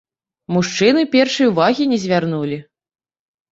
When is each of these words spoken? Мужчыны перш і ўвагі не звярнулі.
Мужчыны 0.55 1.03
перш 1.17 1.37
і 1.45 1.51
ўвагі 1.51 1.89
не 1.93 2.01
звярнулі. 2.07 2.61